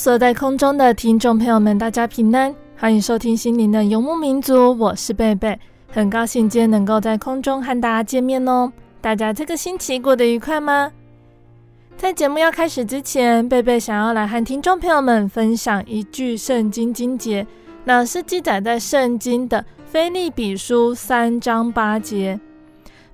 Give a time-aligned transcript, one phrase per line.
[0.00, 5.60] 所在空中的听众朋友们，大家平安，欢迎收听心灵的游牧民族，我是贝贝，
[5.92, 8.72] 很高兴今天能够在空中和大家见面哦。
[9.02, 10.90] 大家这个星期过得愉快吗？
[11.98, 17.46] 在节目要开始之前，贝贝想要来和听众朋友们分享一句圣经经节，
[17.84, 22.40] 那是记载在圣经的腓立比书三章八节。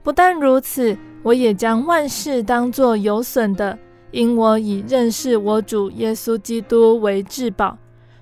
[0.04, 3.76] 不但如此，我也将万事当作有损的。
[4.16, 7.76] 因我以认识我主耶稣基督为至宝，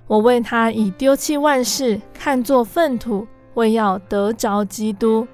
[0.07, 5.25] 我为他已丢弃万事，看作粪土，为要得着基督。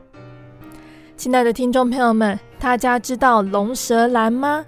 [1.17, 4.63] 亲爱的听众朋友们，大家知道龙舌兰吗？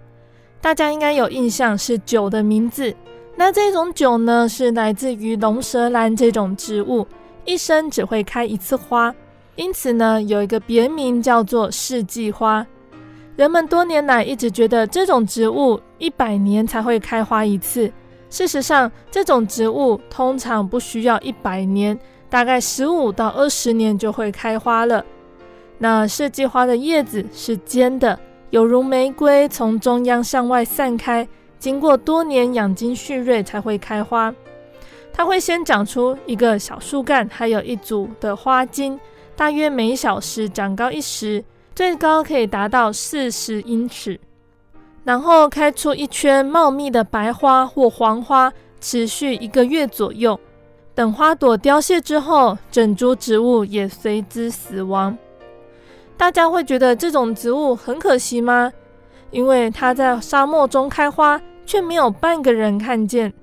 [0.59, 2.91] 大家应该有印象，是酒的名字。
[3.35, 7.05] 那这种酒呢，是来自于龙舌兰这种植物，
[7.45, 9.13] 一生只会开一次花，
[9.57, 12.65] 因此呢，有一个别名叫做世纪花。
[13.35, 17.91] 人们多年来一直觉得这种植物一百年才会开花一次。
[18.29, 21.97] 事实上，这种植物通常不需要一百年，
[22.29, 25.03] 大概十五到二十年就会开花了。
[25.77, 28.19] 那设计花的叶子是尖的，
[28.51, 31.27] 有如玫瑰，从中央向外散开，
[31.57, 34.33] 经过多年养精蓄锐才会开花。
[35.11, 38.99] 它会先长出一个小树干，还有一组的花茎，
[39.35, 41.43] 大约每小时长高一时。
[41.75, 44.19] 最高可以达到四十英尺，
[45.03, 50.39] 然后开出一圈茂密的白花或黄花，持续一个月左右。
[50.93, 55.17] 等花朵凋谢之后，整株植物也随之死亡。
[56.15, 58.71] 大家会觉得这种植物很可惜吗？
[59.31, 63.33] 因为它在沙漠中开花，却没有半个人看见。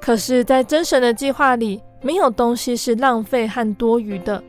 [0.00, 4.42] 可是，在真神的计划里，没有东西是浪费和多余的。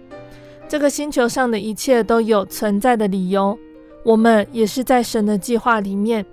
[0.67, 3.57] 这个星球上的一切都有存在的理由，
[4.03, 6.25] 我们也是在神的计划里面。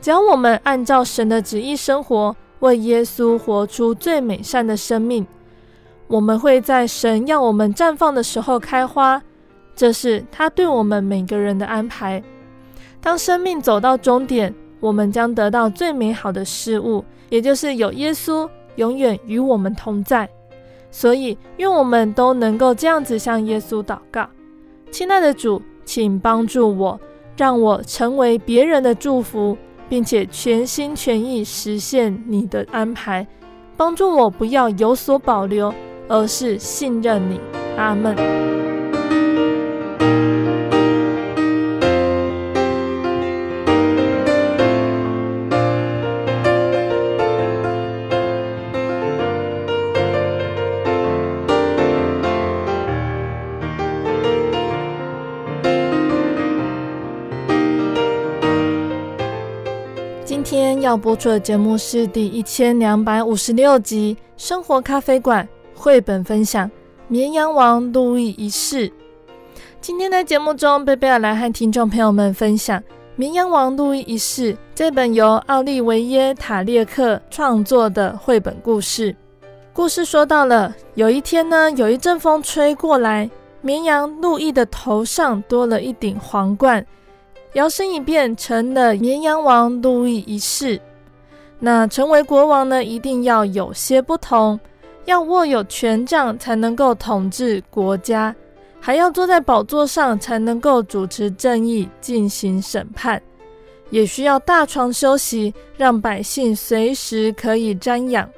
[0.00, 5.26] 只要我们按照神的旨意生活，为耶稣活出最美善的生命，
[6.06, 9.20] 我们会在神要我们绽放的时候开花。
[9.74, 12.22] 这是他对我们每个人的安排。
[13.00, 20.28] 当生命走到终点，我们将得到最美好的事物，也就是有耶稣永远与我们同在。
[20.90, 24.28] 所以，愿我们都能够这样子向耶稣祷告：
[24.90, 26.98] 亲爱的主，请帮助我，
[27.36, 29.56] 让我成为别人的祝福，
[29.88, 33.26] 并且全心全意实现你的安排。
[33.76, 35.72] 帮助我不要有所保留，
[36.08, 37.38] 而是信任你。
[37.76, 38.16] 阿门。
[60.88, 65.46] 要播出的节目是第一千两百五十六集《生活咖啡馆》
[65.78, 66.66] 绘本分享
[67.08, 68.88] 《绵羊王路易一世》。
[69.82, 72.80] 今天在节目中，贝贝要来和听众朋友们分享
[73.16, 79.14] 《绵羊王路易一世》这本由奥利维耶·塔列克创作的绘本故事。
[79.74, 83.30] 故事说到了有一天呢，有一阵风吹过来，
[83.60, 86.82] 绵羊路易的头上多了一顶皇冠。
[87.54, 90.80] 摇身一变成了绵羊王路易一世。
[91.58, 94.58] 那成为国王呢，一定要有些不同，
[95.06, 98.34] 要握有权杖才能够统治国家。
[98.80, 103.20] 还要坐在宝座上才能够主持正义、进行审判，
[103.90, 108.28] 也需要大床休息，让百姓随时可以瞻仰。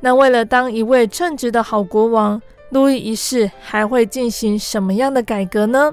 [0.00, 2.40] 那为了当一位称职的好国王，
[2.70, 5.92] 路易一世还会进行什么样的改革呢？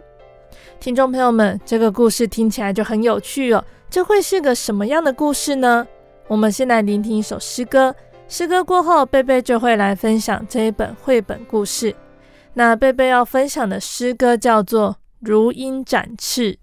[0.80, 3.64] 听众朋友们，这个故事听起来就很有趣哦。
[3.90, 5.86] 这会是个什么样的故事呢？
[6.28, 7.96] 我们先来聆听一首诗歌。
[8.28, 11.96] 诗歌过后，贝贝就会来分享这一本绘本故事。
[12.54, 16.54] 那贝贝要分享的诗歌叫做《如鹰展翅》。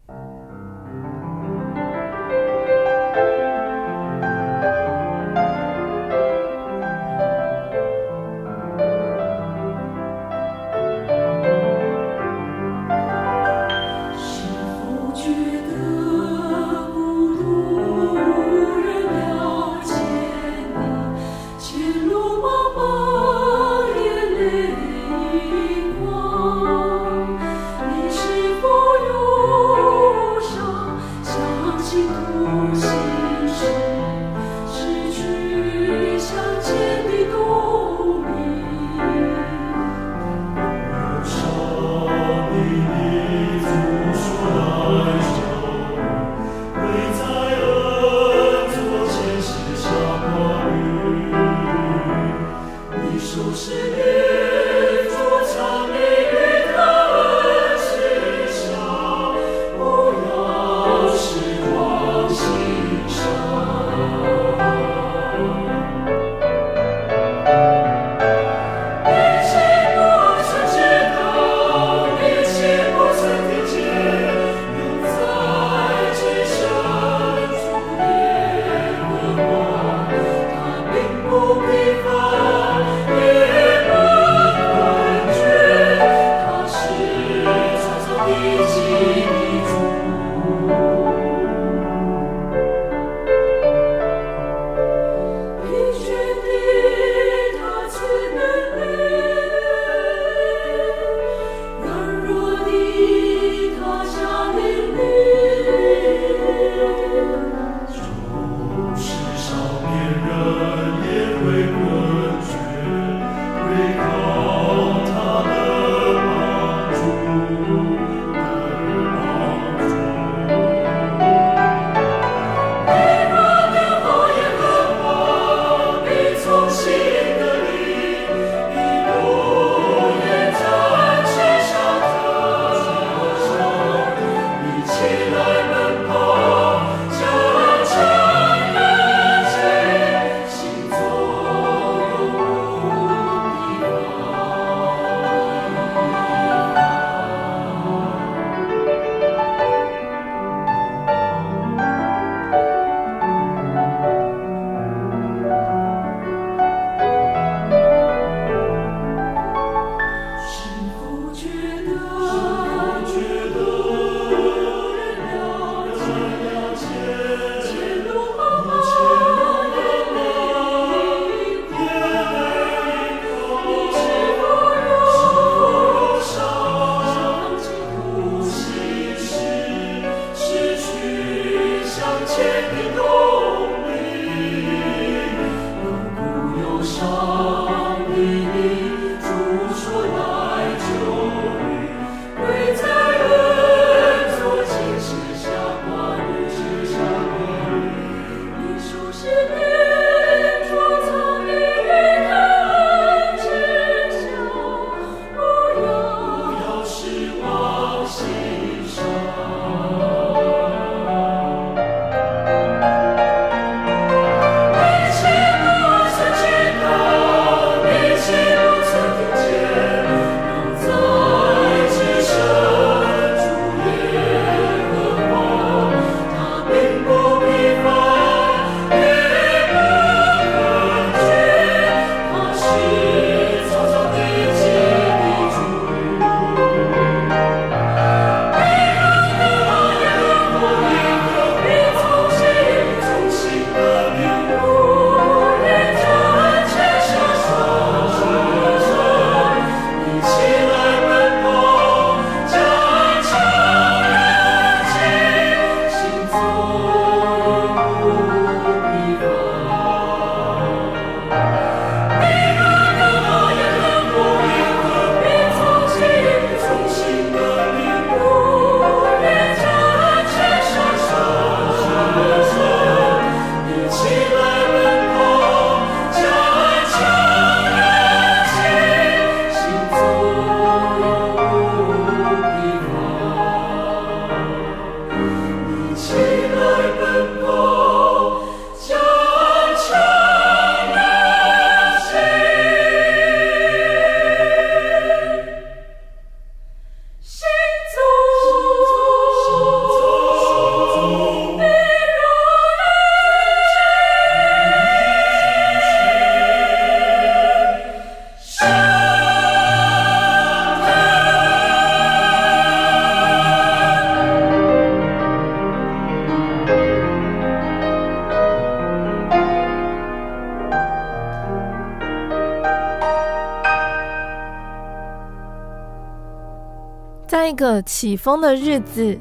[327.45, 329.19] 在一个起风的日子，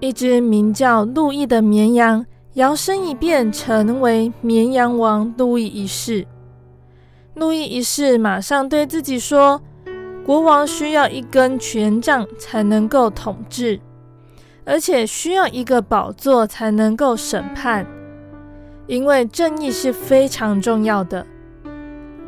[0.00, 6.26] 一只名叫路易的绵羊摇身一变，成为绵羊王路易一世。
[7.32, 9.62] 路易一世马上对自己说
[10.26, 13.80] ：“国王需要一根权杖才能够统治，
[14.66, 17.86] 而且需要一个宝座才能够审判，
[18.86, 21.26] 因为正义是非常重要的。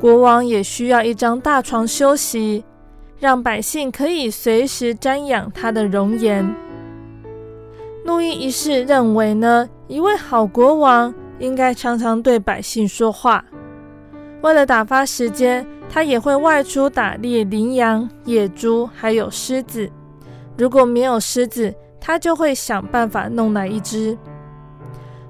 [0.01, 2.65] 国王也需要一张大床休息。”
[3.25, 6.47] 让百姓可以随时瞻仰他的容颜。
[8.05, 13.43] 路易一世认为呢，一位好国王应该常常对百姓说话。
[14.43, 19.91] 为了打发时间，他也会外出打猎，羚羊、野猪，还有狮子。
[20.59, 24.19] 如果没有狮子，他就会想办法弄来一只。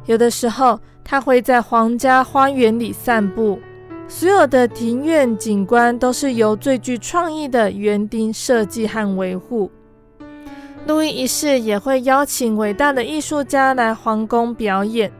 [0.06, 3.60] 有的时候，他会在皇家花园里散步。
[4.06, 9.70] 所有的庭院景观都是由最具创意的园丁设计和维护。
[10.86, 15.10] 路易一世也会邀请伟大的艺术家来皇宫表演，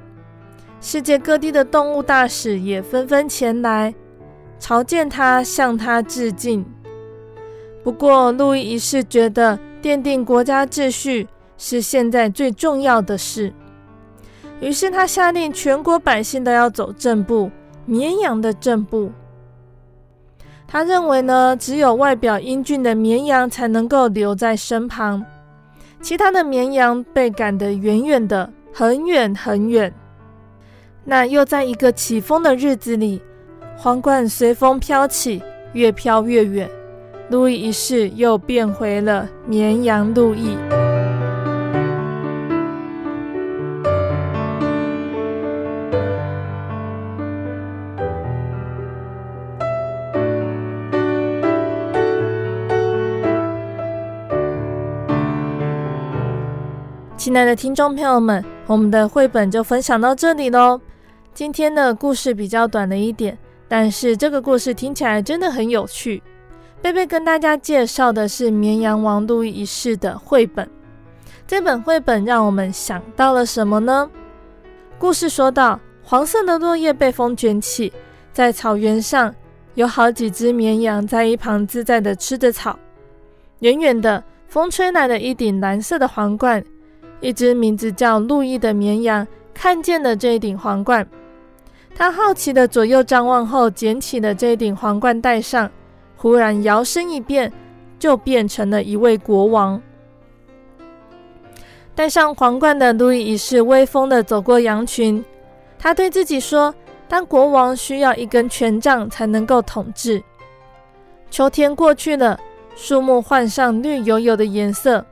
[0.80, 3.94] 世界各地的动物大使也纷纷前来
[4.58, 6.64] 朝见他，向他致敬。
[7.82, 11.26] 不过，路易一世觉得奠定国家秩序
[11.56, 13.52] 是现在最重要的事，
[14.60, 17.50] 于是他下令全国百姓都要走正步。
[17.86, 19.10] 绵羊的正步，
[20.66, 25.24] 他认为呢，只有外表英俊的绵羊才能够留在身旁，
[26.00, 29.92] 其他的绵羊被赶得远远的，很远很远。
[31.04, 33.20] 那又在一个起风的日子里，
[33.76, 35.42] 皇冠随风飘起，
[35.74, 36.68] 越飘越远，
[37.28, 40.56] 路易一世又变回了绵羊路易。
[57.34, 60.80] 亲爱的听众朋友们，我们的绘本就分享到这里喽。
[61.34, 63.36] 今天的故事比较短了一点，
[63.66, 66.22] 但是这个故事听起来真的很有趣。
[66.80, 70.70] 贝贝跟大家介绍的是绵羊王路易一世的绘本。
[71.44, 74.08] 这本绘本让我们想到了什么呢？
[74.96, 77.92] 故事说到，黄色的落叶被风卷起，
[78.32, 79.34] 在草原上
[79.74, 82.78] 有好几只绵羊在一旁自在地吃着草。
[83.58, 86.64] 远远的，风吹来了一顶蓝色的皇冠。
[87.24, 91.08] 一只名字叫路易的绵羊看见了这一顶皇冠，
[91.94, 95.70] 他好奇的左右张望后，捡起了这一顶皇冠戴上，
[96.18, 97.50] 忽然摇身一变，
[97.98, 99.80] 就变成了一位国王。
[101.94, 105.24] 戴上皇冠的路易一世威风的走过羊群，
[105.78, 106.74] 他对自己说
[107.08, 110.22] ：“当国王需要一根权杖才能够统治。”
[111.32, 112.38] 秋天过去了，
[112.76, 115.02] 树木换上绿油油的颜色。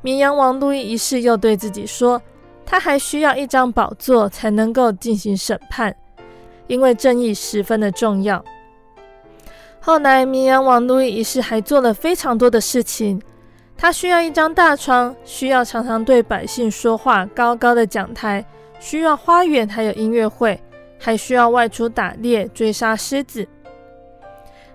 [0.00, 2.20] 绵羊王路易一世又对自己说
[2.64, 5.94] ：“他还需要一张宝座才能够进行审判，
[6.66, 8.44] 因为正义十分的重要。”
[9.80, 13.20] 后来，绵羊王路易一世还做了非常多的事情。
[13.76, 18.44] 他需要一张大床，需要常常对百姓说话，高高的讲台，
[18.80, 20.60] 需要花园，还有音乐会，
[20.98, 23.46] 还需要外出打猎，追杀狮子。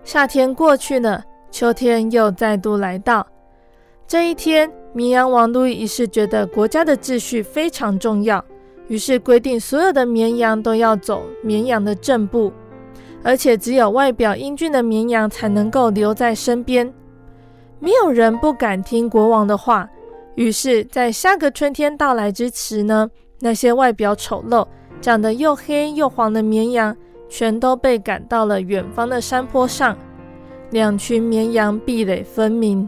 [0.06, 3.28] 夏天过去了，秋天又再度来到。
[4.08, 8.44] 这一天，绵羊王路易一世觉得国家的秩序非常重要，
[8.88, 12.52] 于是规定所有的绵羊都要走绵羊的正步，
[13.24, 16.94] 而且只有外表英俊的绵羊才能够留在身边。
[17.80, 19.90] 没有人不敢听国王的话，
[20.36, 24.68] 于是，在下个春天到来之时呢，那些外表丑陋、
[25.02, 26.96] 长得又黑又黄的绵羊，
[27.28, 29.98] 全都被赶到了远方的山坡上，
[30.70, 32.88] 两群绵羊壁垒分明。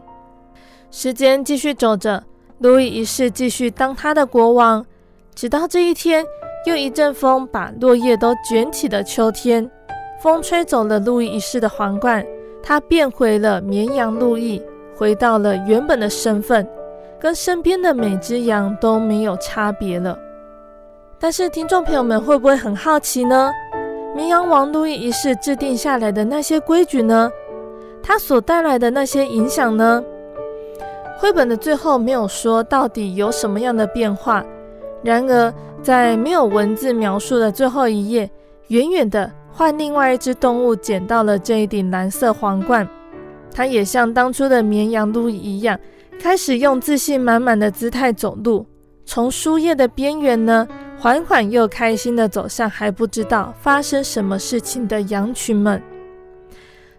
[0.97, 2.23] 时间继续走着，
[2.59, 4.85] 路易一世继续当他的国王，
[5.35, 6.25] 直到这一天，
[6.65, 9.69] 又一阵风把落叶都卷起的秋天，
[10.21, 12.25] 风吹走了路易一世的皇冠，
[12.63, 14.61] 他变回了绵羊路易，
[14.95, 16.65] 回到了原本的身份，
[17.19, 20.17] 跟身边的每只羊都没有差别了。
[21.19, 23.51] 但是，听众朋友们会不会很好奇呢？
[24.15, 27.29] 绵羊王路易一世制定下来的那些规矩呢？
[28.01, 30.01] 他所带来的那些影响呢？
[31.17, 34.45] 绘本的最后没有说到底有什么样的变化，
[35.03, 38.29] 然而在没有文字描述的最后一页，
[38.67, 42.87] 远远的换另外一只动物捡到了这一顶蓝色皇冠，
[43.51, 45.79] 它也像当初的绵羊路易一样，
[46.19, 48.65] 开始用自信满满的姿态走路，
[49.05, 50.67] 从书页的边缘呢，
[50.97, 55.81] 缓缓又开心的走向还不知道发生什么事情的羊群们。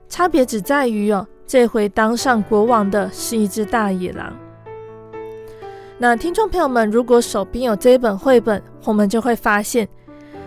[0.08, 4.36] 差别只在于哦，这回当上国王的是一只大野狼。
[5.98, 9.88] 那听众朋友们，如果手边有这本绘本，我们就会发现，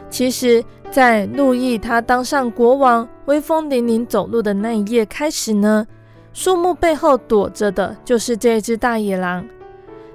[0.10, 5.88] 其实，在路易他当上国王、威风凛凛走路的那一页开始呢，
[6.34, 9.44] 树木背后躲着的就是这只大野狼。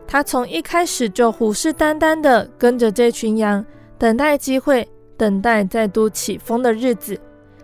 [0.06, 3.64] 他从一开始就虎视眈眈地跟着这群羊，
[3.98, 4.86] 等待机会，
[5.16, 7.18] 等待再度起风的日子。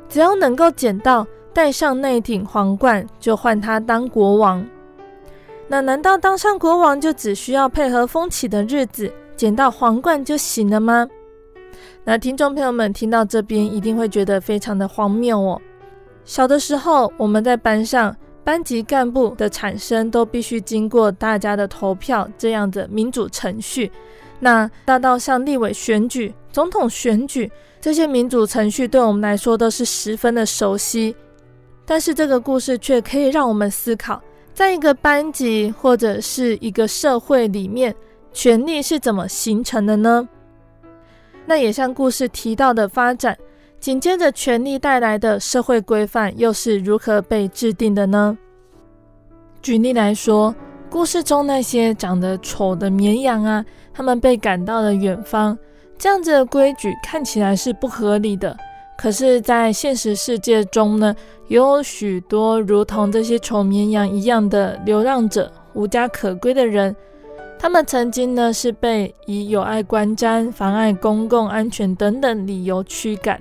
[0.08, 4.64] 只要能够捡到，戴上那顶皇冠，就换他当国王。
[5.68, 11.08] 那难道当上国王就只需要配合风起的日子，捡到皇冠就行了吗？
[12.04, 15.60] 那听众朋友们听到这边一定会觉得非常的荒谬哦。
[16.24, 23.90] 小的时候，我们在班上班级干部的产生都必须经过大家的投票这样的民主程序。
[24.38, 31.14] 那大到像立委选举、总统选举这些民主程序，对我们来说都是十分的熟悉。
[31.90, 34.22] 但是这个故事却可以让我们思考。
[34.54, 37.92] 在一个班级或者是一个社会里面，
[38.32, 40.28] 权力是怎么形成的呢？
[41.46, 43.36] 那也像故事提到的发展，
[43.80, 48.38] 紧接着权力带来的社会规范又是如何被制定的呢？
[49.60, 50.54] 举例来说，
[50.88, 55.58] 故事中那些长得丑的绵羊啊，他们被赶到了远方，
[55.98, 58.56] 这样子的规矩看起来是不合理的。
[59.00, 61.16] 可是，在现实世界中呢，
[61.48, 66.94] 有许多如同这些丑绵羊一样的流浪者、无家可归的人，
[67.58, 73.40] 他们曾经呢是被以有碍观瞻、妨碍公共安全等等理由驱赶。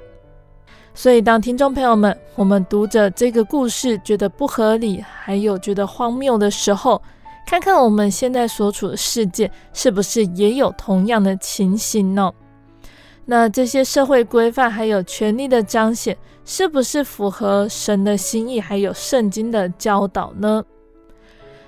[0.93, 7.02] 所以，当听众朋友们，我们读着这个故事觉得不合理，还有觉得荒谬的时候，
[7.45, 12.32] 看看我们现在所处的世界，是不是也有同样的情形呢？
[13.31, 20.63] 那这些社会规范还有权力的彰显，是不是符合神的心意，还有圣经的教导呢？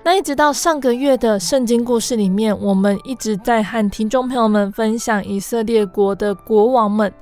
[0.02, 7.13] 那一直到上个月的圣经故事里面，我们一直在和听众朋友们分享以色列国的国王们，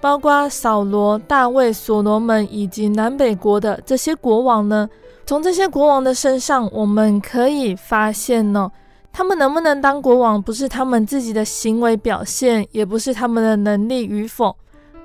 [0.00, 4.88] 包括扫罗、大卫、所罗门以及南北国的这些国王呢。
[5.26, 8.70] 从这些国王的身上，我们可以发现呢。
[9.16, 14.54] 他们能不能当国王，不是他们自己的行为表现，也不是他们的能力与否，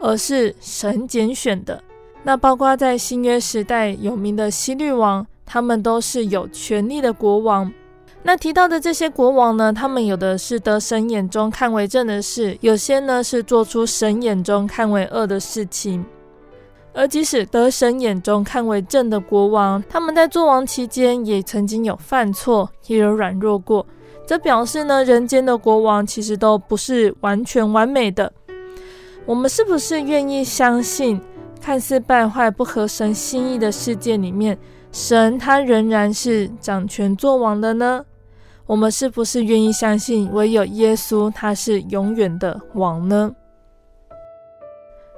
[0.02, 1.82] 而是神拣选的。
[2.22, 7.72] 那包括在新约时代有名的希律王，他们都是有权力的国王。
[8.22, 16.06] 那提到的这些国王呢，他们有的是得神眼中看为正的事，有些呢是做出神眼中看为恶的事情。
[16.92, 23.88] 而即使得神眼中看为正的国王，他们在做王期间也曾经有犯错，也有软弱过。
[24.32, 28.32] 这表示呢，人间的国王其实都不是完全完美的。
[29.26, 31.20] 我们是不是愿意相信，
[31.60, 34.58] 看似败坏、不合神心意的世界里面，
[34.94, 38.06] 神他仍然是掌权作王的呢？
[38.66, 43.36] 我们是不是愿意相信，唯有耶稣他是永远的王呢？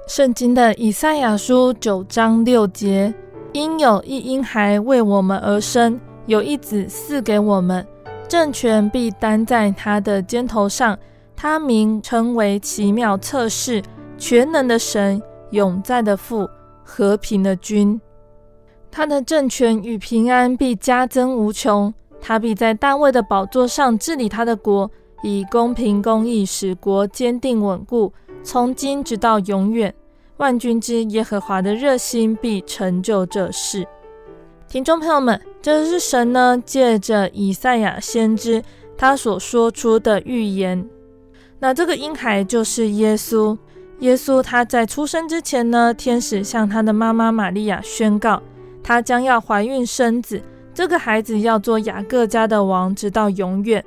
[0.08, 3.14] 圣经的以赛亚书九章六节：
[3.52, 7.86] 因有一婴孩为我们而生，有一子赐给我们。
[8.28, 10.98] 政权必担在他的肩头上，
[11.36, 13.82] 他名称为奇妙测试、
[14.16, 16.48] 全能的神、永在的父、
[16.82, 18.00] 和平的君。
[18.90, 24.90] 他的政权与平安必加增无穷，他必在大卫的宝座上治理他的国，
[25.22, 29.94] 以公平公义使国坚定稳固，从今直到永远。
[30.38, 33.86] 万军之耶和华的热心必成就这事。
[34.74, 38.60] 听众朋友们，这是神呢借着以赛亚先知
[38.98, 40.84] 他所说出的预言。
[41.60, 43.56] 那这个婴孩就是耶稣。
[44.00, 48.42] 耶稣他在出生之前呢，天使向他的妈妈玛利亚宣告，
[48.82, 50.42] 他将要怀孕生子，
[50.74, 53.84] 这个孩子要做雅各家的王，直到永远。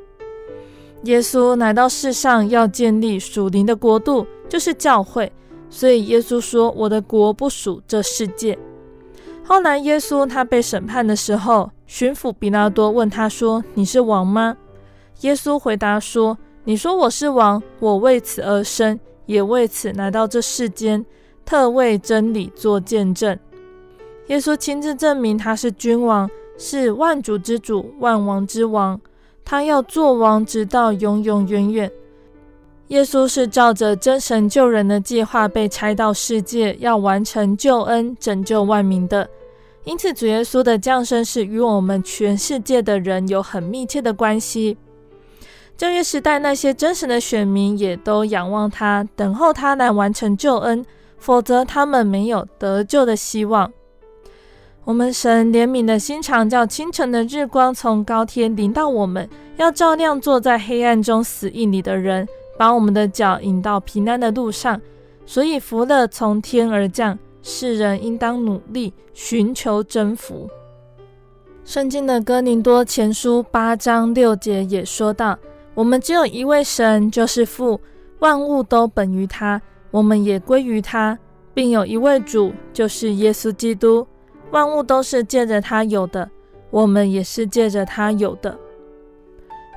[1.04, 5.30] 耶稣来到世上要建立属灵的国度，就是教会。
[5.70, 8.58] 所以耶稣说：“我的国不属这世界。”
[9.48, 14.58] 后来，耶稣他被审判的时候，巡抚比拉多问他说：“你是王吗？”
[15.22, 21.06] 耶稣回答说：“你说我是王，我为此而生，也为此来到这世间，
[21.46, 23.40] 特为真理做见证。”
[24.28, 29.00] 耶稣亲自证明他是君王，是万主之主、万王之王，
[29.46, 31.90] 他要做王直到永永远远。
[32.90, 39.30] 耶稣是照着真神救人的计划被差到世界，要完成救恩、拯救万民的。
[39.84, 44.78] 因此，主耶稣的降生是与我们全世界的人有很密切的关系。
[45.78, 50.86] 正月时代那些真神的选民也都仰望他，等候他来完成救恩，
[51.18, 53.72] 否则他们没有得救的希望。
[54.86, 64.82] 我们神怜悯的心肠，叫清晨的日光从高天临到我们，要照亮坐在黑暗中死意里的人，把我们的脚引到平安的路上。
[65.26, 70.50] 所以福乐从天而降，世人应当努力寻求征服。
[71.66, 75.38] 圣经的哥林多前书八章六节也说到：
[75.74, 77.80] 我们只有一位神，就是父，
[78.20, 81.20] 万物都本于他，我们也归于他，
[81.54, 84.08] 并有一位主，就是耶稣基督。
[84.52, 86.30] 万物都是借着他有的，
[86.72, 88.58] 我们也是借着他有的。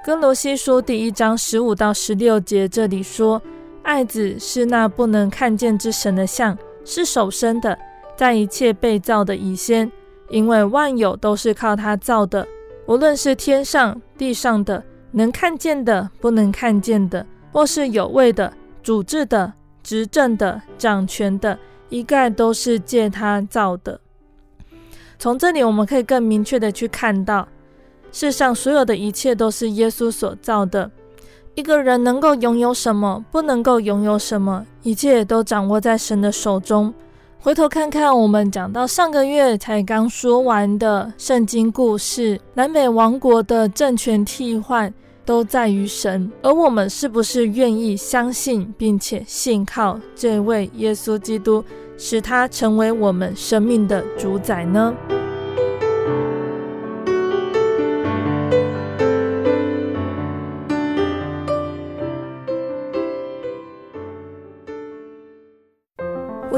[0.02, 3.40] 哥罗西书第一章十五到十六节这里说：
[3.82, 7.78] 爱子是那不能看见之神的像，是手生的，
[8.16, 9.92] 在一切被造的以先，
[10.30, 12.48] 因为万有都是靠他造的，
[12.86, 14.82] 无论是天上地上的，
[15.12, 18.50] 能看见的，不能看见的，或是有位的、
[18.82, 21.58] 主治的、执政的、掌权的，
[21.90, 24.00] 一概都是借他造的。
[25.18, 27.46] 从这里，我们可以更明确的去看到，
[28.12, 30.90] 世上所有的一切都是耶稣所造的。
[31.55, 36.92] 一个人能够拥有什么，不能够拥有什么，一切都掌握在神的手中。
[37.40, 44.92] 回头看看，我们讲到上个月才刚说完的圣经故事，南北王国的政权替换
[45.25, 51.64] 都在于神，而我们是不是愿意相信并且信靠这位耶稣基督？
[52.03, 54.94] 使他成为我们生命的主宰呢？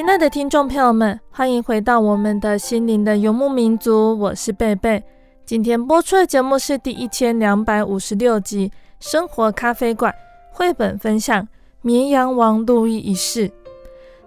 [0.00, 5.04] 亲爱的听众朋友们，欢迎回到我们的心灵的游牧民族，我是贝贝。
[5.44, 8.66] 今天播出的节目是第一千两百五十六集
[8.98, 10.10] 《生活咖啡馆》
[10.56, 11.42] 绘本分享
[11.82, 13.46] 《绵羊王路易一世》。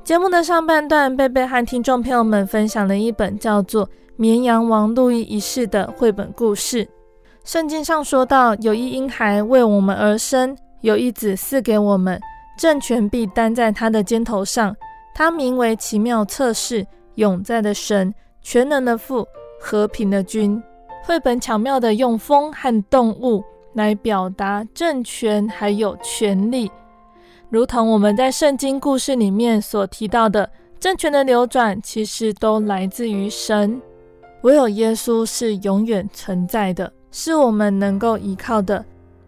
[0.04, 6.88] 节目的上半段，贝贝和听众朋友们分享了一本叫做《绵羊王路易一世》的绘本故事。
[7.44, 12.22] 圣经上说到，有一婴孩为我们而生，有一子赐给我们，
[12.60, 14.76] 政权必担在他的肩头上。
[15.14, 19.28] 他名为奇妙测试、永在的神、全能的父、
[19.60, 20.62] 和平的君。
[21.06, 26.72] 绘本巧妙地用风和动物来表达政权还有权力，
[27.50, 30.50] 如同我们在圣经故事里面所提到的，
[30.80, 33.82] 政权的流转其实都来自于神。
[34.44, 38.84] 唯有耶稣是永远存在的，是我们能够依靠的。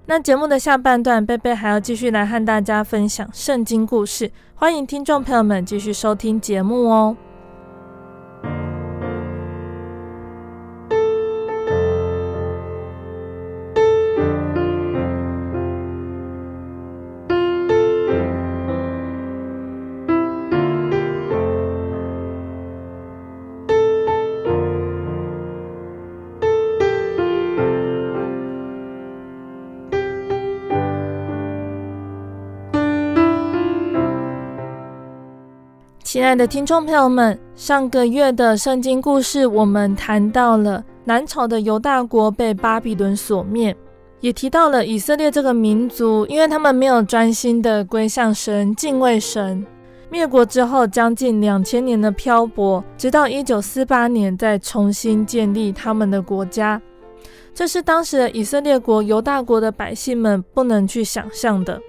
[0.08, 7.18] 那节目的下半段，贝贝还要继续来和大家分享圣经故事，欢迎听众朋友们继续收听节目哦。
[36.15, 43.75] 亲爱的听众朋友们，上个月的圣经故事，我们谈到了南朝的犹大国被巴比伦所灭，
[44.21, 49.65] 也提到了以色列这个民族，因为他们没有专心的归向神、敬畏神，
[50.10, 56.82] 灭国之后将近两千年的漂泊，直到一九四八年再重新建立他们的国家，
[57.54, 61.82] 这是当时的以色列国犹大国的百姓们不能去想象的。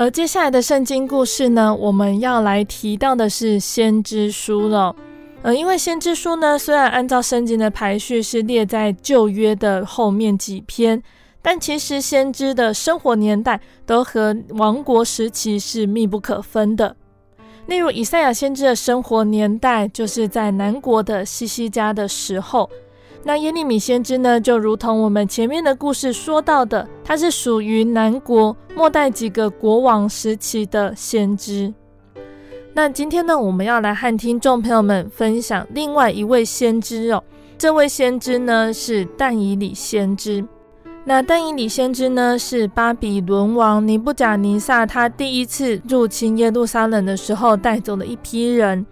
[0.00, 4.94] 而接下来的圣经故事呢，我们要来提到的是先知书了。
[5.42, 11.02] 呃，因为先知书呢，虽然按照圣经的排序是列在旧约的后面几篇，
[11.42, 16.94] 但其实先知的生活年代都和王国时期是密不可分的。
[17.66, 22.70] 例如以赛亚先知的生活年代，就是在南国的西西家的时候。
[23.24, 31.72] 那耶利米先知呢，就如同我们前面的故事说到的，他是属于南国末代几个国王时期的先知。
[32.72, 37.22] 那今天呢，我们要来和听众朋友们分享另外一位先知哦。
[37.58, 40.44] 这位先知呢，是但以理先知。
[41.04, 48.86] 那但以理先知呢，是巴比伦王尼布甲尼撒他第一次入侵耶路撒冷的时候带走了一批人，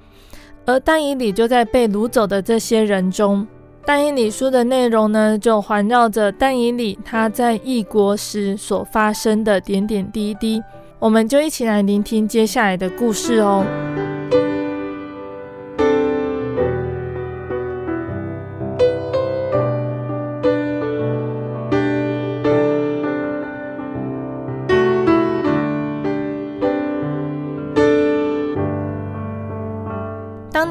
[0.64, 3.46] 而但以理就在被掳走的这些人中。
[3.86, 10.60] 但以理书的内容呢，就环绕着但以理他在异国时所发生的点点滴滴，
[10.98, 13.64] 我们就一起来聆听接下来的故事哦。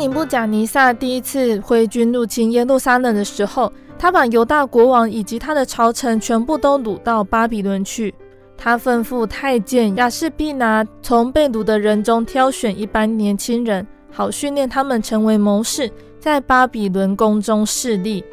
[0.05, 8.13] 尼布甲尼撒第一次挥军入侵耶路撒冷的时候，他把犹大国王以及他的朝臣全部都掳到巴比伦去。
[8.55, 15.89] 他吩咐太监亚士必拿从被掳的人中挑选一班年轻人，好训练他们成为谋士，
[16.19, 18.23] 在巴比伦宫中侍立。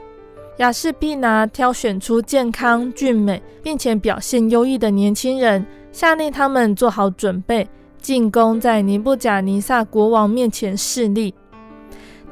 [0.58, 7.66] 亚士必拿挑选出健康俊美并且表现优异的年轻人，下令他们做好准备，
[8.02, 11.34] 进宫在尼布甲尼撒国王面前侍立。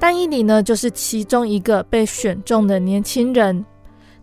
[0.00, 3.64] 但以理呢，就是其中一个被选中的年轻人。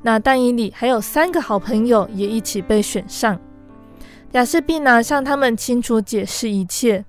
[0.02, 3.40] 那但以理还有三个好朋友也一起被选上。
[4.32, 7.06] 亚示必拿向他们清楚解释一切。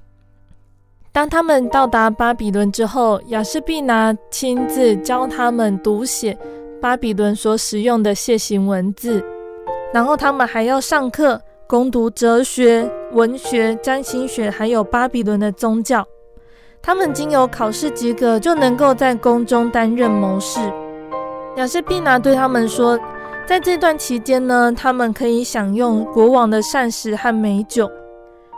[1.11, 6.37] 当他们到达巴比伦之后，亚示必拿亲自教他们读写
[6.81, 9.25] 巴比伦所使用的楔形文字，
[9.93, 16.07] 然后他们还要上课攻读哲学、文学、占星学，还有巴比伦的宗教。
[16.83, 20.61] 他们经由考试及格，就能够在宫中担任谋士。
[21.57, 22.99] 亚示必拿对他们说，
[23.47, 27.91] 在这段期间呢，他们可以享用国王的膳食和美酒。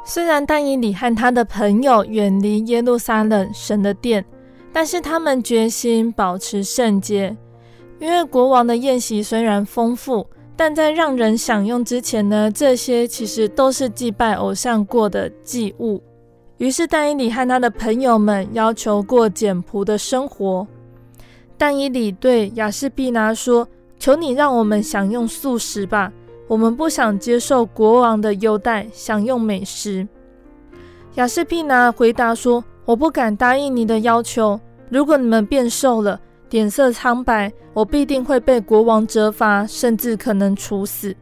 [0.05, 4.25] 虽然但以理和他的朋友远离耶路撒冷神的殿，
[4.73, 7.37] 但是他们决心保持圣洁，
[7.99, 16.03] 因为国王的宴席虽然丰富，但在让人享用之前呢，这些其实都是祭拜偶像过的祭物。
[16.61, 20.67] 于是，但以理和他的朋友们要求过简朴的生活。
[21.57, 23.67] 但以理对亚示必拿说
[23.99, 26.13] ：“求你让我们享用素食吧，
[26.47, 30.07] 我们不想接受国王的优待，享用美食。”
[31.17, 34.61] 亚示必拿回答说：“我不敢答应你的要求。
[34.91, 36.21] 如果你们变瘦了，
[36.51, 41.17] 脸色苍白，我必定会被国王责罚，甚至可能处死。”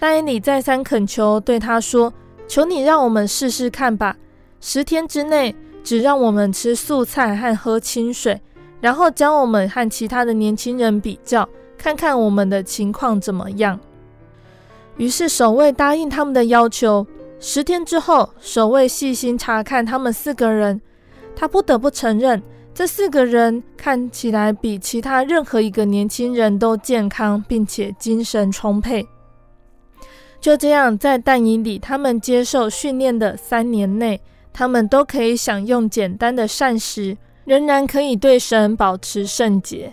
[0.00, 2.12] 但以理再三恳求，对他说
[2.48, 4.16] ：“求你让我们试试看吧。”
[4.60, 8.38] 十天之内，只让我们吃素菜和喝清水，
[8.80, 13.80] 然后将我们和其他的年轻人比较，看看我们的情况怎么样。
[14.98, 17.06] 于是守卫答应他们的要求。
[17.38, 20.78] 十天之后，守卫细心查看他们四个人，
[21.34, 22.42] 他不得不承认，
[22.74, 29.08] 这四个人看起来比其他任何一个年轻人都健康，并且精神充沛。
[30.38, 34.20] 就这样，在但以理他们接受训练的三年内。
[34.60, 39.90] 他们都可以享用简单的膳食，仍然可以对神保持圣洁。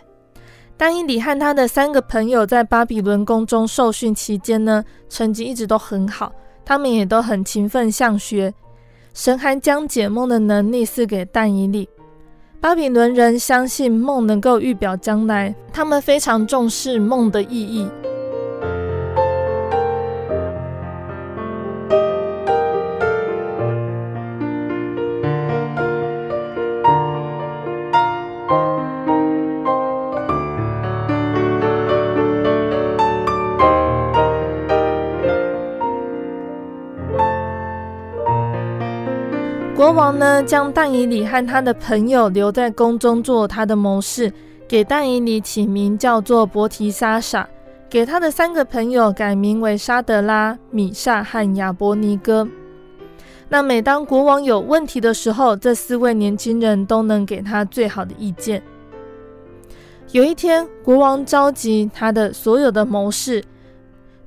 [0.76, 6.34] 但以理和他的三个朋友在巴比伦宫中受训期间呢，成绩一直都很好，
[6.66, 8.54] 他们也都很勤奋向学。
[9.14, 11.88] 神还将解梦的能力赐给但以理。
[12.60, 17.88] 巴比伦人相信梦能够预表将来，他们非常重视梦的意义。
[39.88, 44.30] 国王呢，将但以理和他的朋友留在宫中做他的谋士，
[44.68, 47.48] 给但以理起名叫做伯提沙撒，
[47.90, 52.46] 给他的三个朋友改名为沙德拉、米煞和亚伯尼哥。
[53.48, 58.62] 那每当国王有问题的时候，这四位年轻人都能给他最好的意见。
[60.12, 63.42] 有一天，国王召集他的所有的谋士，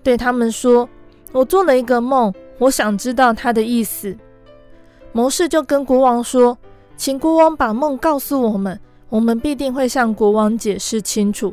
[0.03, 0.89] 对他们说
[1.33, 4.17] ：“我做了一个梦，我想知道他的意思。”
[5.13, 6.57] 谋士就跟国王说
[6.97, 11.53] ：“请国王把梦告诉我们，我们必定会向国王解释清楚。”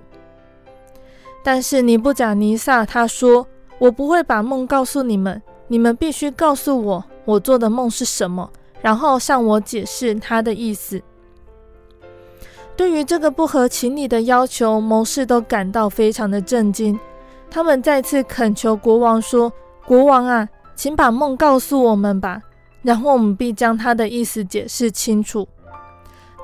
[1.43, 3.47] 但是尼布甲尼撒他说
[3.79, 8.49] ：“我不会把梦告诉你们，你们必须告诉我，我做的梦是什么，
[8.81, 11.01] 然后向我解释他的意思。
[12.75, 16.99] 对于这个不合情理的要求，谋士都感到非常的震惊。
[17.49, 19.51] 他们再次恳求国王说
[19.87, 22.41] ：“国王啊，请把梦告诉我们吧，
[22.87, 25.45] 然后我们必将他的意思解释清楚。”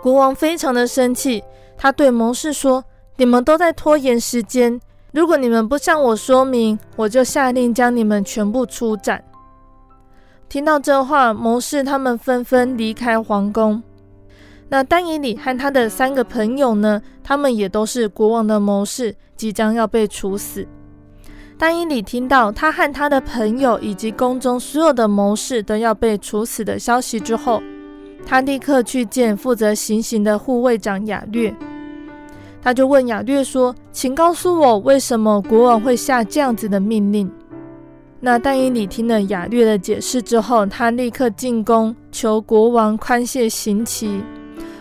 [0.04, 1.42] 国王非常的生气，
[1.78, 2.84] 他对谋士说
[3.16, 4.78] ：“你们都在拖延时间，
[5.14, 9.24] 如果你们不向我说明，我就下令将你们全部处斩。”
[10.50, 13.82] 听到这话，谋士他们纷纷离开皇宫。
[14.68, 17.02] 那丹尼里和他的三个朋友呢？
[17.24, 20.68] 他们也都是国王的谋士，即将要被处死。
[21.58, 27.62] 但伊里听到他和他的朋友以及宫中所有的谋士都要被处死的消息之后，
[28.26, 31.54] 他立刻去见负责行刑的护卫长亚略。
[32.62, 37.30] 他就问亚略说：“请告诉我，为什么国王会下这样子的命令？”
[38.20, 44.22] 那但伊里听了亚略的解释之后，他立刻进宫求国王宽限刑期。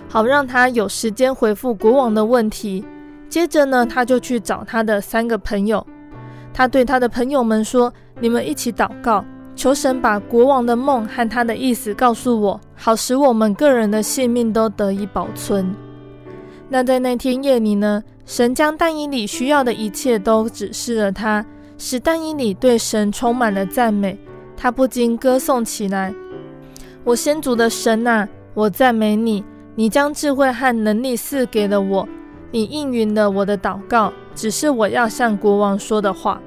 [0.09, 2.85] 好让他有时间回复国王的问题。
[3.29, 5.85] 接着呢，他就去找他的三个朋友。
[6.55, 9.25] 他对他的朋友们说：“你们一起祷告，
[9.57, 15.75] 求神把国王的梦和他的意思告诉我，好使我们个人的性命都得以保存。”
[16.69, 21.45] 那在那天夜里呢，神将但以理需要的一切都指示了他，
[21.79, 24.19] 使但以理对神充满了赞美。
[24.57, 26.15] 他不禁歌颂起来
[27.05, 32.07] ：“我先祖的神啊，我赞美你。”你将智慧和能力赐给了我，
[32.51, 36.41] 你应允了我的祷告，只是我要向国王说的话。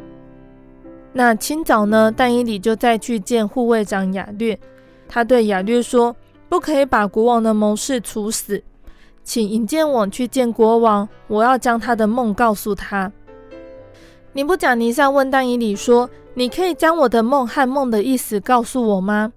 [1.14, 4.60] 那清早呢，但伊理就再去见护卫长亚略，
[5.08, 6.16] 他对亚略说
[6.50, 8.62] ：“不可以把国王的谋士处死，
[9.24, 13.12] 请引荐我去见国王，我要将他的梦告诉他。”
[14.34, 19.32] 尼布甲尼撒问但伊理说：“你可以将我的梦和梦的意思告诉我吗？”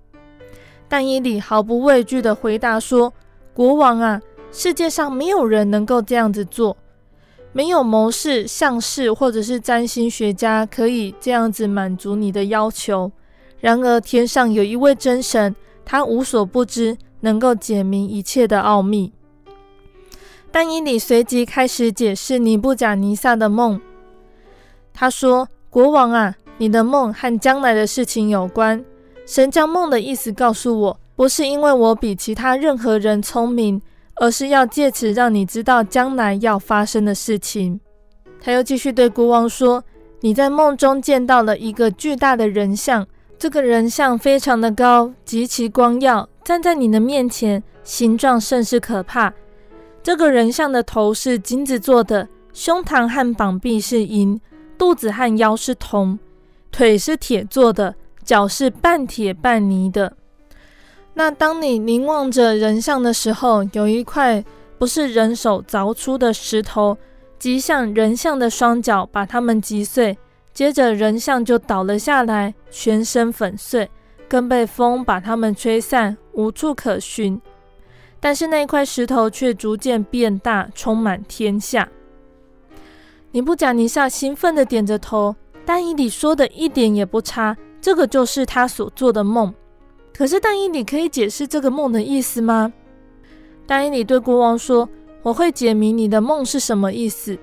[0.89, 3.13] 但伊理毫不畏惧地回答说。
[3.55, 6.77] 国王啊，世界上没有人能够这样子做，
[7.59, 13.11] 没有谋士、相士或者是占星学家可以这样子满足你的要求。
[13.59, 19.13] 然而，天上有一位真神，他无所不知，能够解明一切的奥秘。
[20.53, 23.81] 但以理随即开始解释尼布甲尼撒的梦。
[24.95, 28.85] 他说：“国王啊，你的梦和将来的事情有关。
[29.27, 33.83] 神将梦的意思告诉我。”不是因为我比其他任何人聪明，
[34.21, 37.81] 而是要借此让你知道将来要发生的事情。
[38.41, 39.83] 他又继续对国王说
[40.21, 43.07] ：“你在梦中见到了一个巨大的人像，
[43.39, 49.33] 这个人像非常的高，极其光耀，站在你的面前，形状甚是可怕。
[50.03, 54.41] 这个人像的头是金子做的，胸膛和膀臂是银，
[54.77, 56.19] 肚子和腰是铜，
[56.71, 60.17] 腿是铁做的，脚是半铁半泥的。”
[61.19, 64.45] 那当你凝望着人像的时候，有一块
[64.79, 66.97] 不是人手凿出的石头
[67.41, 70.17] 击向人像的双脚，把它们击碎。
[70.55, 73.91] 接着人像就倒了下来，全身粉碎，
[74.29, 77.43] 更被风把它们吹散，无处可寻。
[78.21, 81.89] 但是那块石头却逐渐变大，充满天下。
[83.33, 85.35] 尼布甲尼撒兴奋地点着头，
[85.67, 89.53] 但以理说的一点也不差，这个就是他所做的梦。
[90.19, 92.73] 可是但以理可以解释这个梦的意思吗？
[93.69, 94.89] 但以理对国王说
[95.23, 97.39] ：“我会解明你的梦是什么意思。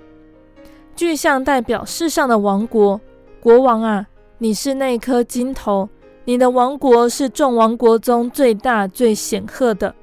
[0.94, 3.00] 巨像代表世上的王国，
[3.40, 4.06] 国王啊，
[4.40, 5.88] 你是那颗金头，
[6.26, 9.96] 你的王国是众王国中最大最显赫的。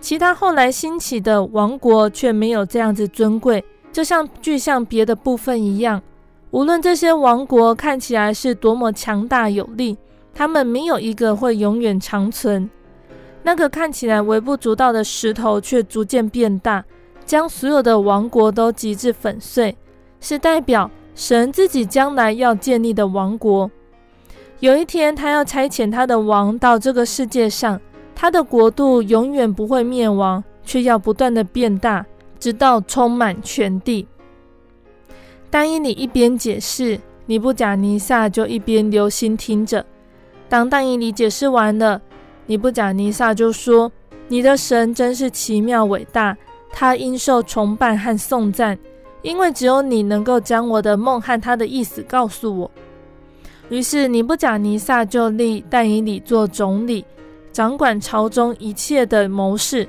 [0.00, 6.02] 其他后来兴起的王国却没有这样子尊贵，就像巨像别的部分一样。
[6.50, 9.96] 无论这些王国看起来是多么强大有力。”
[10.34, 12.68] 他们没有一个会永远长存。
[13.42, 16.84] 那个看起来微不足道的石头却逐渐变大，
[17.24, 19.76] 将所有的王国都击至粉碎，
[20.20, 23.70] 是代表神自己将来要建立的王国。
[24.60, 27.80] 有一天，他要差遣他的王到这个世界上，
[28.14, 32.06] 他的国度永远不会灭亡，却要不断的变大，
[32.38, 34.06] 直到充满全地。
[35.50, 39.84] 但以理一边解释，尼布甲尼撒就一边留心听着。
[40.52, 41.98] 当但以理解释完了，
[42.44, 43.90] 尼布甲尼撒就说
[44.28, 46.36] ：“你的神真是奇妙伟大，
[46.70, 48.78] 他应受崇拜和颂赞，
[49.22, 52.70] 因为只有你能够将我的梦和他的意思告诉我。”
[53.70, 57.02] 于是尼布甲尼撒就立但以理做总理，
[57.50, 59.88] 掌管朝中一切的谋士。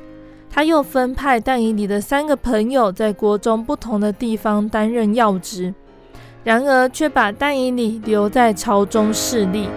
[0.49, 5.73] 他又分派但以理的三个朋友在国中不同的地方担任要职，
[6.41, 9.67] 然而却把但以理留在朝中侍立。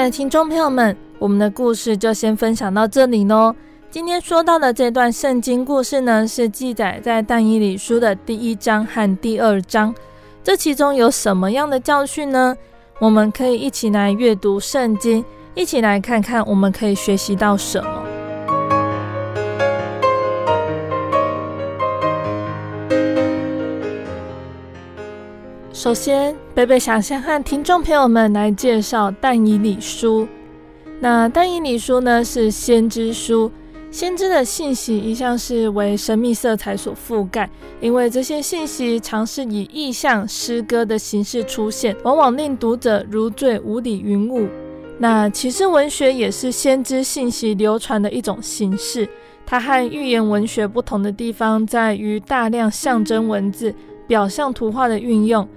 [0.00, 3.54] 爱的听众朋友们，我们的故事就先分享到这里喽。
[3.90, 9.94] 今天说到的这段圣经故事呢，是记载在但以理书的第一章和第二章。
[10.42, 12.56] 这其中有什么样的教训呢？
[12.98, 15.22] 我们可以一起来阅读圣经，
[15.54, 18.09] 一起来看看我们可以学习到什么。
[25.82, 30.28] 首先，贝贝想先和听众朋友们来介绍但以理书。
[31.00, 33.50] 那但以理书呢，是先知书。
[33.90, 37.48] 先知的信息一向是为神秘色彩所覆盖，
[37.80, 44.46] 因为这些信息常是以意象、诗歌的形式出现，往往令读者如坠无里云雾。
[44.98, 49.08] 那其实文学也是先知信息流传的一种形式。
[49.46, 53.74] 它和预言文学不同的地方在于大量象征文字、
[54.06, 55.48] 表象图画的运用。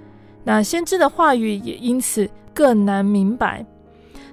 [0.44, 3.64] 那先知的话语也因此更难明白。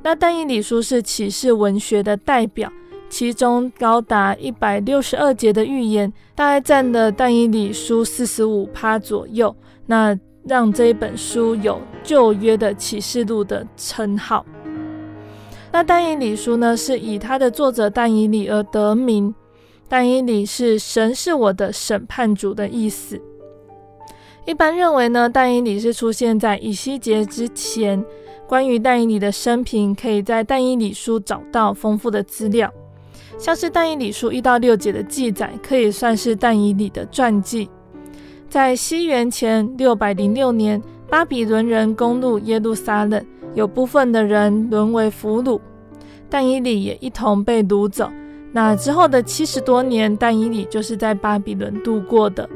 [0.04, 2.72] 那但以理书是启示文学的代表。
[3.10, 9.54] 其中高达一百六十二节的预言，大概占了但以理书四十五趴左右。
[9.86, 14.46] 那让这一本书有旧约的启示录的称号。
[15.74, 19.36] 那但以理书呢，是以他的作者但以理而得名。
[19.90, 23.22] 但以理是神是我的审判主的意思。
[24.46, 28.04] 一般认为呢，但以理是出现在以西结之前。
[28.48, 32.70] 关于但以理的生平，可以在但以理书找到丰富的资料。
[33.38, 37.70] 像是但以理书一到六节的记载，可以算是但以理的传记。
[38.50, 45.58] 在西元前六百零六年，巴比伦人攻入耶路撒冷，有部分的人沦为俘虏，
[46.30, 48.12] 但以理也一同被掳走。
[48.52, 52.50] 那之后的七十多年，但以理就是在巴比伦度过的。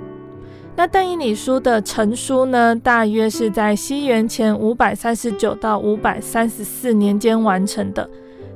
[0.77, 8.09] 那但以理书的成书呢，大约是在西元前五百三十九到五百三十四年间完成的。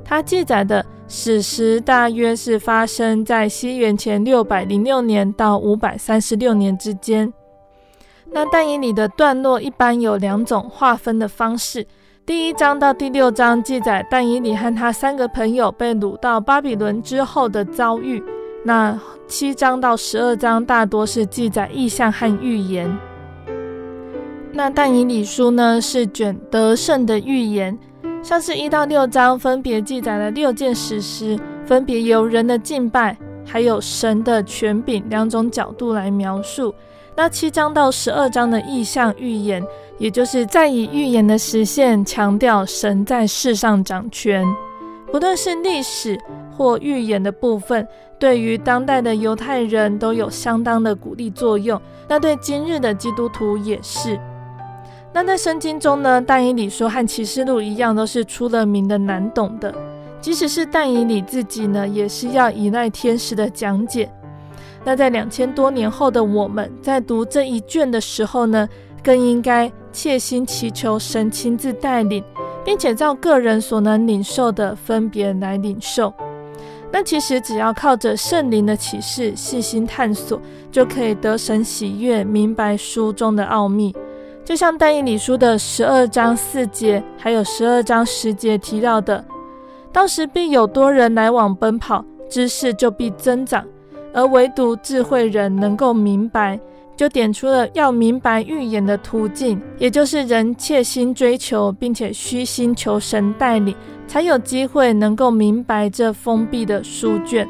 [0.03, 7.32] 它记载的史实大约是发生在西元前六百零六年到五百三十六年之间。
[8.32, 11.88] 那但以理的段落一般有两种划分的方式：
[12.26, 18.22] 第一章到第六章记载但以理和他三个朋友被掳到巴比伦之后的遭遇；
[18.64, 22.97] 那七章到十二章大多是记载意象和预言。
[24.51, 27.78] 那但以理书呢，是卷得胜的预言。
[28.22, 36.76] 像是一到六章分别记载了六件史实，分别由人的敬拜还有神的权柄两种角度来描述。
[37.16, 39.64] 那七章到十二章的意象预言，
[39.97, 44.45] 也就是在以预言的实现强调神在世上掌权。
[45.12, 46.20] 不论是历史
[46.55, 47.88] 或预言的部分，
[48.20, 51.82] 对于当代的犹太人都有相当的鼓励作用。
[52.07, 54.20] 那对今日的基督徒也是。
[55.12, 59.74] 那在圣经中呢，但以理书和启示录一样，都是出了名的难懂的。
[60.22, 64.10] 即使是但以理自己呢，也是要依赖天使的讲解。
[64.84, 68.70] 那在两千多年后的我们，在读这一卷的时候呢，
[69.03, 72.24] 更应该切心祈求神亲自带领，
[72.64, 76.14] 并且照个人所能领受的分别来领受。
[76.91, 80.41] 那其实只要靠着圣灵的启示，细心探索，
[80.72, 83.95] 就可以得神喜悦，明白书中的奥秘。
[84.43, 89.24] 就像但以理书的十二章四节，还有十二章十节提到的，
[89.93, 93.64] 到时必有多人来往奔跑，知识就必增长，
[94.12, 96.60] 而唯独智慧人能够明白，
[96.99, 103.73] 就点出了要明白预言的途径，也就是人切心追求，并且虚心求神带领，
[104.05, 107.47] 才有机会能够明白这封闭的书卷。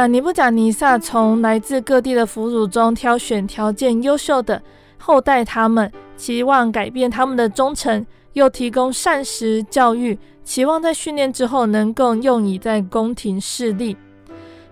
[0.00, 4.62] 那尼布甲尼撒从来自各地的俘虏中挑选条件优秀的
[4.96, 13.94] 后代，他们期望改变他们的忠诚，又提供膳食教育，期望在训练之后能够用以在宫廷势力，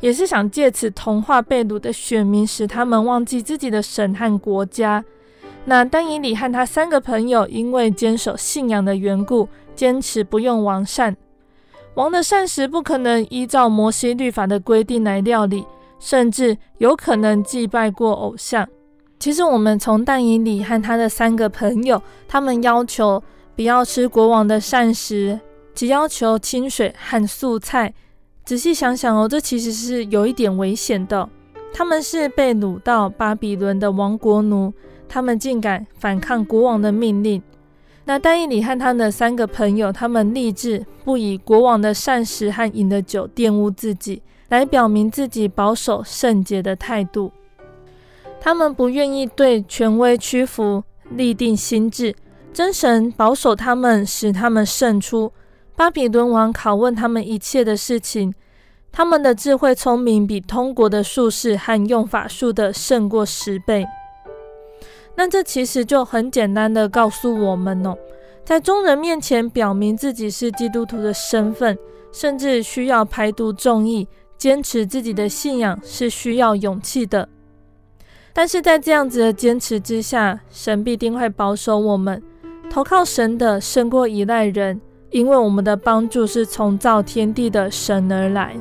[0.01, 5.05] 也是想借此同化被掳的选民，使他们忘记自己的神和国家。
[5.67, 11.15] 那丹以里和他三个朋友因为坚守信仰的缘故，坚持不用王膳。
[11.99, 15.67] 王的膳食不可能依照摩西律法的规定来料理，
[15.99, 18.65] 甚至有可能祭拜过偶像。
[19.19, 23.21] 其实，我们从但以理和他的三个朋友，他们要求
[23.57, 25.41] 不要吃国王的膳食，
[25.75, 27.93] 只要求清水和素菜。
[28.45, 31.29] 仔细想想哦，这其实是有一点危险的。
[31.75, 34.73] 他们是被掳到巴比伦的亡国奴，
[35.09, 37.43] 他们竟敢反抗国王的命令。
[38.09, 47.31] 那但以理和他的三个朋友，他们立志不以国王的膳食和饮的酒玷污自己，来表明自己保守圣洁的态度。
[48.41, 52.17] 他们不愿意对权威屈服，立定心志，
[52.51, 55.31] 真神保守他们，使他们胜出。
[55.77, 58.33] 巴比伦王拷问他们一切的事情，
[58.91, 63.85] 他们的智慧聪明比通国的术士和用法术的胜过十倍。
[65.19, 67.99] 那这其实就很简单的告诉我们哦，
[68.45, 71.77] 在众人面前表明自己是基督徒的身份，
[72.13, 74.07] 甚至需要排毒众议，
[74.37, 77.29] 坚持自己的信仰是需要勇气的。
[78.33, 82.23] 但是在这样子的坚持之下，神必定会保守我们。
[82.71, 88.57] 投靠神的胜过依赖人，因为我们的帮助是从造天地的神而来。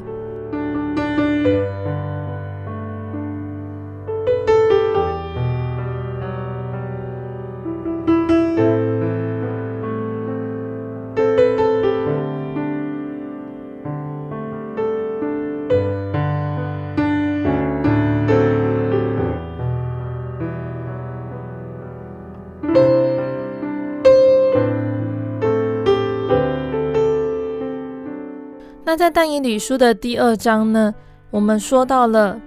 [28.88, 30.95] 那在但以理书的第二章呢，
[31.29, 32.39] 我们说到了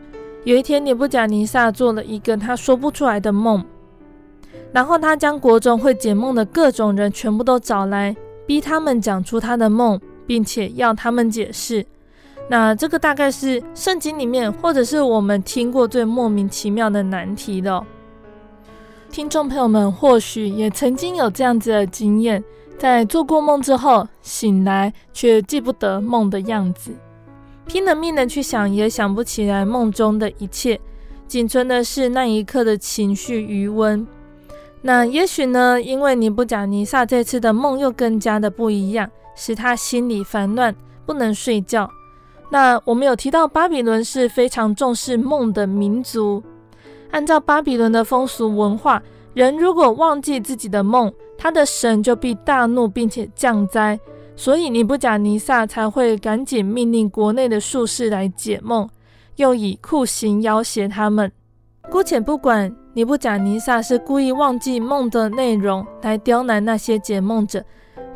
[0.44, 3.62] 有一天，尼布甲尼撒做了一个他说不出来的梦，
[4.72, 8.16] 然后他将国中会解梦的各种人全部都找来，
[8.46, 11.84] 逼他们讲出他的梦，并且要他们解释。
[12.48, 17.86] 那这个大概是圣经里面，或者是我们听过最莫名其妙的难题了。
[19.10, 22.42] 听众朋友们或许也曾经有这样子的经验。
[22.80, 26.90] 在做过梦之后醒来，却记不得梦的样子，
[27.66, 30.80] 拼了命的去想，也想不起来梦中的一切，
[31.28, 34.06] 仅存的是那一刻的情绪余温。
[34.80, 40.74] 那也许呢，因为尼布甲尼撒这次的梦又更加的不一样，使他心里烦乱，
[41.04, 41.86] 不能睡觉。
[42.50, 46.42] 那我们有提到，巴比伦是非常重视梦的民族，
[47.10, 49.02] 按照巴比伦的风俗文化。
[49.32, 53.98] 人如果忘记自己的梦，他的神就必大怒，并且降灾。
[54.36, 58.88] 所以尼布甲尼撒才会赶紧命令国内的术士来解梦，
[59.36, 61.30] 又以酷刑要挟他们。
[61.90, 67.62] 姑且不管尼布甲尼撒是故意忘记梦的内容来刁难那些解梦者，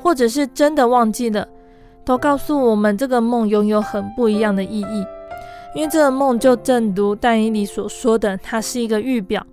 [0.03, 1.47] 或者是真的忘记了，
[2.05, 5.07] 都告诉我们这个梦拥有很不一样的意义。
[5.75, 9.45] 因为这个梦就正如但以理所说的，它是一个预表。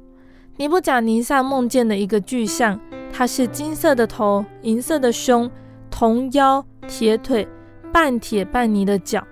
[0.61, 2.79] 尼布甲尼撒梦见的一个巨像，
[3.11, 5.49] 它是金色的头、银色的胸、
[5.89, 7.47] 铜腰、铁腿、
[7.91, 9.25] 半铁半泥的脚，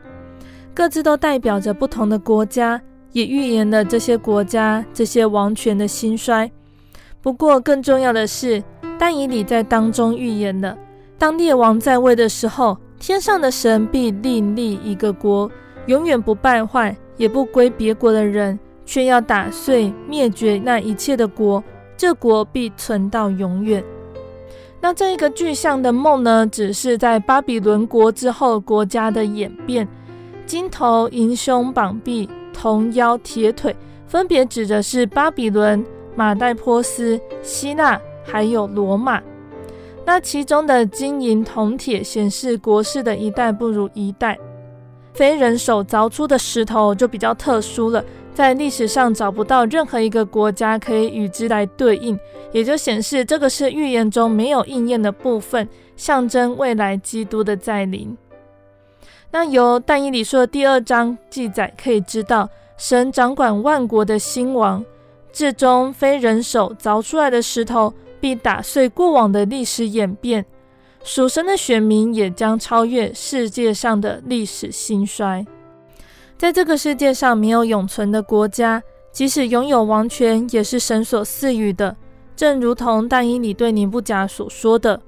[0.73, 6.51] 各自都代表着不同的国家，也预言了这些国家、这些王权的兴衰。
[7.21, 8.63] 不过，更重要的是，
[8.97, 10.75] 但以理在当中预言了，
[11.19, 15.51] 当列王在位的时候，天上的神必另立一个国，
[15.85, 18.57] 永远不败坏，也不归别国的人。
[18.89, 21.63] 却要打碎灭绝那一切的国，
[21.95, 23.83] 这国必存到永远。
[24.81, 29.87] 那这一个具象的梦呢，只是在巴比伦国之后国家的演变。
[30.47, 33.75] 金头、银胸、膀臂、铜腰、铁腿，
[34.07, 35.85] 分别指的是巴比伦、
[36.15, 39.21] 马代波斯、希腊还有罗马。
[40.03, 44.35] 那其中的金银铜铁显示国势的一代不如一代。
[45.13, 48.03] 非人手凿出的石头就比较特殊了。
[48.33, 52.17] 在历史上找不到任何一个国家可以与之来对应，
[52.53, 55.67] 也就显示这个是预言中没有应验的部分，
[55.97, 58.17] 象征未来基督的再临。
[59.31, 64.83] 那由但以理书的第二章记载可以知道，神掌管万国的兴亡，
[65.33, 70.45] 至终非人手凿出来的石头必打碎过往的历史演变，
[71.03, 75.45] 属神的选民也将超越世界上的历史兴衰。
[76.39, 78.81] 在这个世界上没有永存的国家，
[79.11, 81.93] 即使拥有王权，也是神所赐予的。
[82.33, 85.01] 正如同但以理对尼布甲所说的：“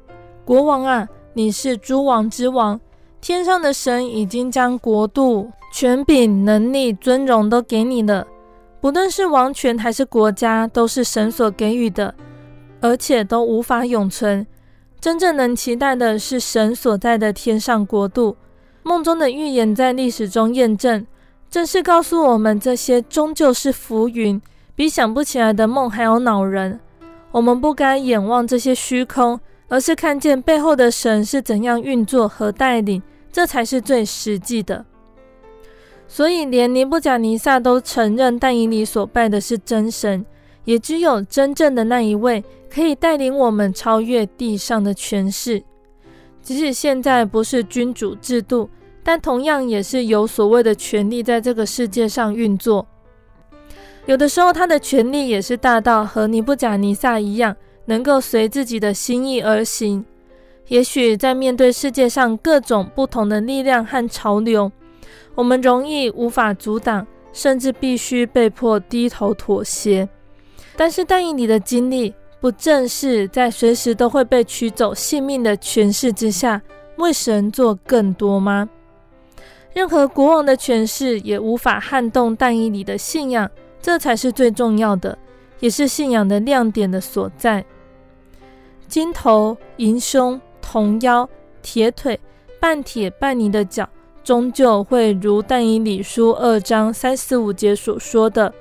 [0.43, 2.77] 国王啊，你是诸王之王，
[3.21, 8.27] 天上的神已经将国度、权柄、能力、尊荣都给你了。
[8.81, 12.13] 不论是王权还是国家，都是神所给予的，
[12.81, 14.45] 而且都无法永存。
[14.99, 18.35] 真正能期待的是神所在的天上国度。
[18.83, 21.07] 梦中的预言在历史中验证。”
[21.51, 24.41] 正是告诉我们，这些终究是浮云，
[24.73, 26.79] 比想不起来的梦还要恼人。
[27.31, 29.37] 我们不该眼望这些虚空，
[29.67, 34.85] 而是看见背后的神是怎样运作和带领，这才是最实际的。
[36.07, 40.25] 所以，连尼布甲尼撒都承认但以理所拜的是真神，
[40.63, 42.41] 也只有真正的那一位
[42.73, 45.61] 可以带领我们超越地上的权势。
[46.41, 48.69] 即使现在不是君主制度，
[49.03, 52.87] 但同样也是有所谓的权力在这个世界上运作。
[54.05, 60.03] 有的时候，他的权力也是大到和尼布甲尼撒一样，能够随自己的心意而行。
[60.67, 64.71] 也许在面对世界上各种不同的力量和潮流，
[65.35, 70.07] 我们容易无法阻挡，甚至必须被迫低头妥协。
[70.77, 76.61] 但是但以你的经历，不正是在随时都会被取走性命的权势之下，
[76.97, 78.67] 为神做更多吗？
[79.73, 83.49] 任何国王的权势也无法撼动但以理的信仰，
[83.81, 85.17] 这才是最重要的，
[85.59, 87.63] 也是信仰的亮点的所在。
[88.87, 91.29] 金头、银胸、铜腰、
[91.61, 92.19] 铁腿、
[92.59, 93.87] 半铁半泥的脚，
[94.23, 98.53] 终究会如但以理书二章三四五节所说的，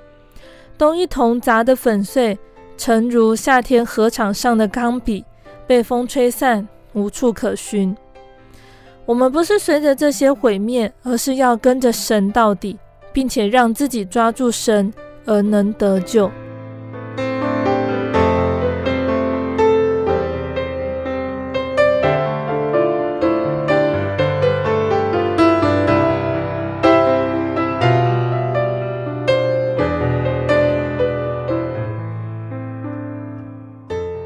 [0.79, 2.39] 都一同砸得粉碎，
[2.79, 5.25] 诚如夏天禾场上的钢笔，
[5.67, 7.97] 被风吹散，无处可寻。
[9.11, 12.79] 我们不是随着这些毁灭，而是要跟着神到底，
[13.13, 14.95] 并且让自己抓住神，
[15.25, 16.31] 而能得救。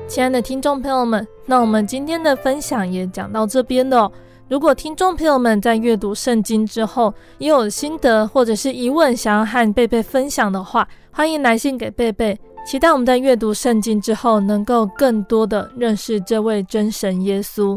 [0.06, 4.12] 亲爱的听众朋友们，那我们今天的分享也讲到这边了哦。
[4.54, 12.38] 如果听众朋友们在阅读圣经之后也有心得或者是疑问，想要和贝贝分享的话，欢迎来信给贝贝。
[12.64, 17.76] 期待我们在阅读圣经之后，能够更多的认识这位真神耶稣。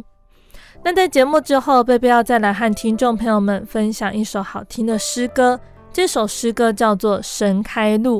[0.84, 5.60] 那在节目之后，贝贝要再来和听众朋友们分享一首好听的诗歌，
[5.92, 8.20] 这首诗歌叫做《神开路》。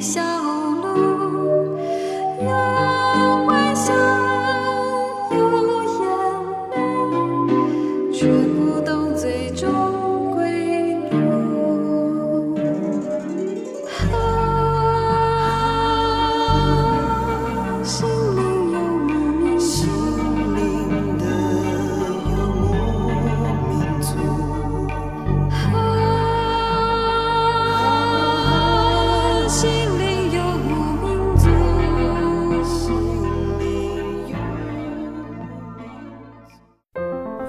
[0.00, 0.57] 笑。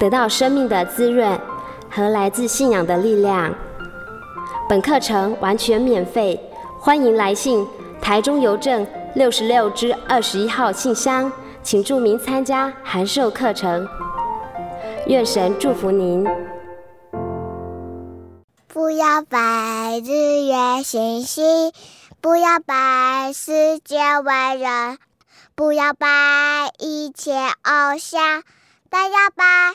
[0.00, 1.38] 得到生命的滋润
[1.90, 3.54] 和来自信仰的力量。
[4.66, 6.40] 本课程完全免费，
[6.78, 7.66] 欢迎来信
[8.00, 11.30] 台中邮政六十六支二十一号信箱，
[11.62, 13.86] 请注明参加函授课程。
[15.06, 16.26] 愿神祝福您。
[18.72, 21.72] 不要拜日月星星，
[22.22, 24.96] 不要拜世界伟人，
[25.54, 28.42] 不要拜一切偶像，
[28.88, 29.74] 但要拜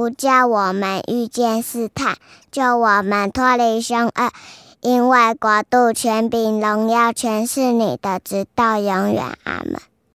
[0.00, 2.16] 不叫我们遇见试探，
[2.50, 4.32] 救我们脱离凶恶。
[4.80, 9.36] 因为国度、权柄、荣耀，全是你的，直到永远。
[9.44, 9.89] 阿门。